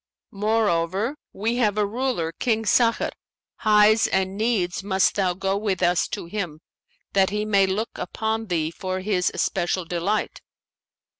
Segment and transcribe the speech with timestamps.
[0.31, 3.11] More over, we have a ruler, King Sakhr
[3.57, 6.59] highs, and needs must thou go with us to him,
[7.13, 10.41] that he may look upon thee for his especial delight.'